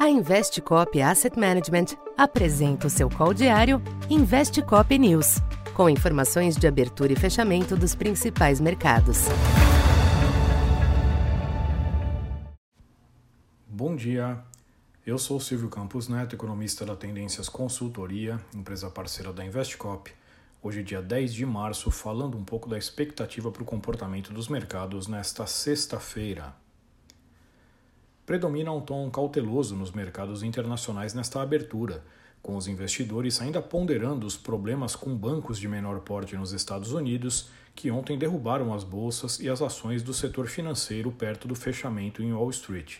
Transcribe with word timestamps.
A 0.00 0.08
Investcop 0.08 0.98
Asset 1.02 1.38
Management 1.38 1.94
apresenta 2.16 2.86
o 2.86 2.90
seu 2.90 3.10
call 3.10 3.34
diário 3.34 3.82
Investcop 4.08 4.98
News, 4.98 5.42
com 5.74 5.90
informações 5.90 6.56
de 6.56 6.66
abertura 6.66 7.12
e 7.12 7.16
fechamento 7.16 7.76
dos 7.76 7.94
principais 7.94 8.62
mercados. 8.62 9.26
Bom 13.68 13.94
dia. 13.94 14.42
Eu 15.06 15.18
sou 15.18 15.38
Silvio 15.38 15.68
Campos 15.68 16.08
Neto, 16.08 16.34
economista 16.34 16.86
da 16.86 16.96
Tendências 16.96 17.50
Consultoria, 17.50 18.40
empresa 18.54 18.88
parceira 18.88 19.34
da 19.34 19.44
Investcop. 19.44 20.10
Hoje, 20.62 20.82
dia 20.82 21.02
10 21.02 21.34
de 21.34 21.44
março, 21.44 21.90
falando 21.90 22.38
um 22.38 22.44
pouco 22.44 22.70
da 22.70 22.78
expectativa 22.78 23.52
para 23.52 23.62
o 23.62 23.66
comportamento 23.66 24.32
dos 24.32 24.48
mercados 24.48 25.06
nesta 25.06 25.46
sexta-feira 25.46 26.54
predomina 28.30 28.70
um 28.70 28.80
tom 28.80 29.10
cauteloso 29.10 29.74
nos 29.74 29.90
mercados 29.90 30.44
internacionais 30.44 31.12
nesta 31.12 31.42
abertura, 31.42 32.00
com 32.40 32.54
os 32.54 32.68
investidores 32.68 33.40
ainda 33.42 33.60
ponderando 33.60 34.24
os 34.24 34.36
problemas 34.36 34.94
com 34.94 35.16
bancos 35.16 35.58
de 35.58 35.66
menor 35.66 35.98
porte 35.98 36.36
nos 36.36 36.52
Estados 36.52 36.92
Unidos, 36.92 37.50
que 37.74 37.90
ontem 37.90 38.16
derrubaram 38.16 38.72
as 38.72 38.84
bolsas 38.84 39.40
e 39.40 39.48
as 39.48 39.60
ações 39.60 40.00
do 40.04 40.14
setor 40.14 40.46
financeiro 40.46 41.10
perto 41.10 41.48
do 41.48 41.56
fechamento 41.56 42.22
em 42.22 42.32
Wall 42.32 42.50
Street. 42.50 42.98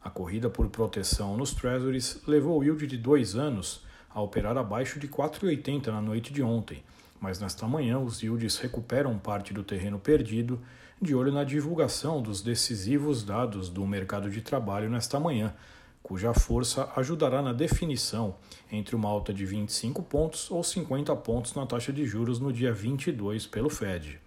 A 0.00 0.08
corrida 0.08 0.48
por 0.48 0.68
proteção 0.68 1.36
nos 1.36 1.52
Treasuries 1.52 2.22
levou 2.24 2.60
o 2.60 2.62
yield 2.62 2.86
de 2.86 2.96
dois 2.96 3.34
anos 3.34 3.84
a 4.08 4.22
operar 4.22 4.56
abaixo 4.56 5.00
de 5.00 5.08
4,80 5.08 5.88
na 5.88 6.00
noite 6.00 6.32
de 6.32 6.44
ontem, 6.44 6.84
mas 7.20 7.40
nesta 7.40 7.66
manhã 7.66 7.98
os 7.98 8.22
yields 8.22 8.56
recuperam 8.58 9.18
parte 9.18 9.52
do 9.52 9.64
terreno 9.64 9.98
perdido 9.98 10.60
de 11.00 11.14
olho 11.14 11.32
na 11.32 11.44
divulgação 11.44 12.20
dos 12.20 12.42
decisivos 12.42 13.22
dados 13.22 13.68
do 13.68 13.86
mercado 13.86 14.28
de 14.28 14.40
trabalho 14.40 14.90
nesta 14.90 15.20
manhã, 15.20 15.54
cuja 16.02 16.34
força 16.34 16.90
ajudará 16.96 17.40
na 17.40 17.52
definição 17.52 18.34
entre 18.72 18.96
uma 18.96 19.08
alta 19.08 19.32
de 19.32 19.44
25 19.44 20.02
pontos 20.02 20.50
ou 20.50 20.64
50 20.64 21.14
pontos 21.16 21.54
na 21.54 21.66
taxa 21.66 21.92
de 21.92 22.04
juros 22.04 22.40
no 22.40 22.52
dia 22.52 22.72
22 22.72 23.46
pelo 23.46 23.70
Fed. 23.70 24.18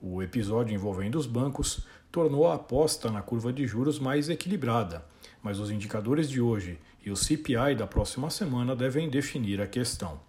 O 0.00 0.22
episódio 0.22 0.74
envolvendo 0.74 1.16
os 1.16 1.26
bancos 1.26 1.84
tornou 2.12 2.46
a 2.46 2.54
aposta 2.54 3.10
na 3.10 3.22
curva 3.22 3.52
de 3.52 3.66
juros 3.66 3.98
mais 3.98 4.28
equilibrada, 4.28 5.04
mas 5.42 5.58
os 5.58 5.70
indicadores 5.70 6.30
de 6.30 6.40
hoje 6.40 6.78
e 7.04 7.10
o 7.10 7.16
CPI 7.16 7.74
da 7.76 7.86
próxima 7.86 8.30
semana 8.30 8.76
devem 8.76 9.10
definir 9.10 9.60
a 9.60 9.66
questão. 9.66 10.20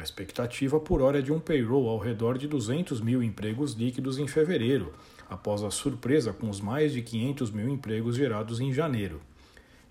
A 0.00 0.02
expectativa 0.02 0.80
por 0.80 1.02
hora 1.02 1.18
é 1.18 1.22
de 1.22 1.30
um 1.30 1.38
payroll 1.38 1.86
ao 1.86 1.98
redor 1.98 2.38
de 2.38 2.48
200 2.48 3.02
mil 3.02 3.22
empregos 3.22 3.74
líquidos 3.74 4.18
em 4.18 4.26
fevereiro, 4.26 4.94
após 5.28 5.62
a 5.62 5.70
surpresa 5.70 6.32
com 6.32 6.48
os 6.48 6.58
mais 6.58 6.94
de 6.94 7.02
500 7.02 7.50
mil 7.50 7.68
empregos 7.68 8.16
gerados 8.16 8.60
em 8.60 8.72
janeiro. 8.72 9.20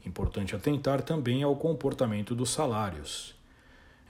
Importante 0.04 0.56
atentar 0.56 1.04
também 1.04 1.44
ao 1.44 1.56
comportamento 1.56 2.34
dos 2.34 2.50
salários. 2.50 3.36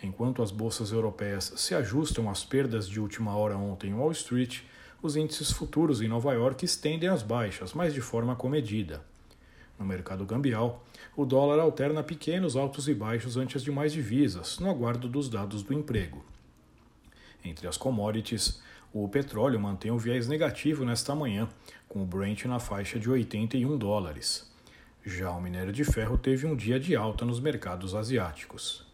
Enquanto 0.01 0.41
as 0.41 0.51
bolsas 0.51 0.93
europeias 0.93 1.51
se 1.57 1.75
ajustam 1.75 2.29
às 2.29 2.45
perdas 2.45 2.87
de 2.87 2.97
última 2.97 3.35
hora 3.35 3.57
ontem 3.57 3.89
em 3.89 3.93
Wall 3.93 4.13
Street, 4.13 4.61
os 5.01 5.17
índices 5.17 5.51
futuros 5.51 6.01
em 6.01 6.07
Nova 6.07 6.31
York 6.31 6.63
estendem 6.63 7.09
as 7.09 7.23
baixas, 7.23 7.73
mas 7.73 7.93
de 7.93 7.99
forma 7.99 8.37
comedida. 8.37 9.03
No 9.79 9.85
mercado 9.85 10.25
cambial, 10.25 10.83
o 11.15 11.25
dólar 11.25 11.59
alterna 11.59 12.03
pequenos 12.03 12.57
altos 12.57 12.89
e 12.89 12.93
baixos 12.93 13.37
ante 13.37 13.55
as 13.55 13.63
demais 13.63 13.93
divisas, 13.93 14.59
no 14.59 14.69
aguardo 14.69 15.07
dos 15.07 15.29
dados 15.29 15.63
do 15.63 15.73
emprego. 15.73 16.23
Entre 17.45 17.65
as 17.65 17.77
commodities, 17.77 18.61
o 18.93 19.07
petróleo 19.07 19.59
mantém 19.59 19.89
o 19.89 19.97
viés 19.97 20.27
negativo 20.27 20.83
nesta 20.83 21.15
manhã, 21.15 21.47
com 21.87 22.03
o 22.03 22.05
Brent 22.05 22.43
na 22.45 22.59
faixa 22.59 22.99
de 22.99 23.09
81 23.09 23.77
dólares. 23.77 24.51
Já 25.05 25.31
o 25.31 25.41
minério 25.41 25.71
de 25.71 25.85
ferro 25.85 26.17
teve 26.17 26.45
um 26.45 26.55
dia 26.55 26.77
de 26.77 26.95
alta 26.95 27.23
nos 27.23 27.39
mercados 27.39 27.95
asiáticos. 27.95 28.85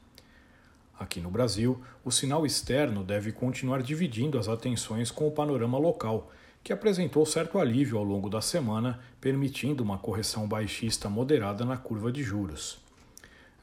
Aqui 0.97 1.19
no 1.19 1.31
Brasil, 1.31 1.81
o 2.03 2.11
sinal 2.11 2.45
externo 2.45 3.03
deve 3.03 3.31
continuar 3.31 3.81
dividindo 3.81 4.37
as 4.37 4.47
atenções 4.47 5.09
com 5.09 5.27
o 5.27 5.31
panorama 5.31 5.77
local, 5.77 6.31
que 6.65 6.73
apresentou 6.73 7.23
certo 7.27 7.59
alívio 7.59 7.95
ao 7.95 8.03
longo 8.03 8.27
da 8.27 8.41
semana, 8.41 8.99
permitindo 9.21 9.83
uma 9.83 9.99
correção 9.99 10.47
baixista 10.47 11.07
moderada 11.07 11.63
na 11.63 11.77
curva 11.77 12.11
de 12.11 12.23
juros. 12.23 12.79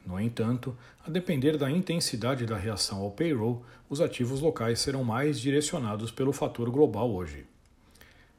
No 0.07 0.17
entanto, 0.17 0.73
a 1.05 1.09
depender 1.09 1.57
da 1.57 1.69
intensidade 1.69 2.45
da 2.45 2.55
reação 2.55 2.99
ao 2.99 3.11
payroll, 3.11 3.61
os 3.89 3.99
ativos 3.99 4.39
locais 4.39 4.79
serão 4.79 5.03
mais 5.03 5.37
direcionados 5.37 6.11
pelo 6.11 6.31
fator 6.31 6.69
global 6.69 7.13
hoje. 7.13 7.45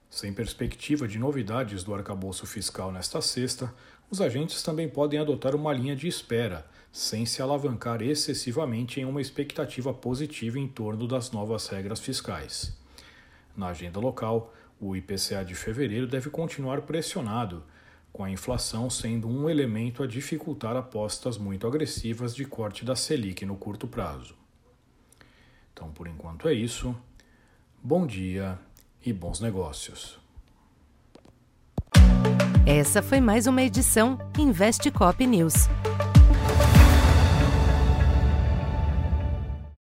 Sem 0.08 0.32
perspectiva 0.32 1.06
de 1.06 1.18
novidades 1.18 1.84
do 1.84 1.94
arcabouço 1.94 2.46
fiscal 2.46 2.90
nesta 2.90 3.20
sexta, 3.20 3.70
os 4.10 4.18
agentes 4.18 4.62
também 4.62 4.88
podem 4.88 5.20
adotar 5.20 5.54
uma 5.54 5.74
linha 5.74 5.94
de 5.94 6.08
espera, 6.08 6.66
sem 6.90 7.26
se 7.26 7.42
alavancar 7.42 8.00
excessivamente 8.00 8.98
em 8.98 9.04
uma 9.04 9.20
expectativa 9.20 9.92
positiva 9.92 10.58
em 10.58 10.66
torno 10.66 11.06
das 11.06 11.32
novas 11.32 11.68
regras 11.68 12.00
fiscais. 12.00 12.82
Na 13.56 13.68
agenda 13.68 14.00
local, 14.00 14.52
o 14.80 14.96
IPCA 14.96 15.44
de 15.44 15.54
fevereiro 15.54 16.06
deve 16.06 16.30
continuar 16.30 16.82
pressionado, 16.82 17.62
com 18.12 18.22
a 18.22 18.30
inflação 18.30 18.88
sendo 18.88 19.28
um 19.28 19.48
elemento 19.48 20.02
a 20.02 20.06
dificultar 20.06 20.76
apostas 20.76 21.36
muito 21.36 21.66
agressivas 21.66 22.34
de 22.34 22.44
corte 22.44 22.84
da 22.84 22.94
Selic 22.94 23.44
no 23.44 23.56
curto 23.56 23.88
prazo. 23.88 24.36
Então, 25.72 25.90
por 25.90 26.06
enquanto 26.06 26.48
é 26.48 26.52
isso. 26.52 26.94
Bom 27.82 28.06
dia 28.06 28.58
e 29.04 29.12
bons 29.12 29.40
negócios. 29.40 30.18
Essa 32.66 33.02
foi 33.02 33.20
mais 33.20 33.46
uma 33.46 33.62
edição 33.62 34.18
Investe 34.38 34.90
Cop 34.90 35.26
News. 35.26 35.68